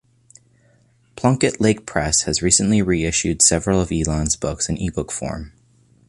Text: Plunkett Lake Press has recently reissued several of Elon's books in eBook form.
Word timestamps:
Plunkett 1.15 1.61
Lake 1.61 1.85
Press 1.85 2.23
has 2.23 2.41
recently 2.41 2.81
reissued 2.81 3.43
several 3.43 3.79
of 3.79 3.91
Elon's 3.91 4.35
books 4.35 4.67
in 4.67 4.75
eBook 4.79 5.11
form. 5.11 5.53